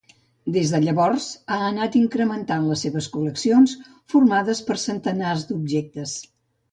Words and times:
Des 0.53 0.69
de 0.75 0.77
llavors, 0.83 1.25
ha 1.55 1.57
anat 1.65 1.97
incrementant 1.99 2.65
les 2.69 2.85
seves 2.85 3.09
col·leccions, 3.17 3.75
formades 4.15 4.63
per 4.71 4.79
centenars 4.85 5.45
d'objectes. 5.51 6.15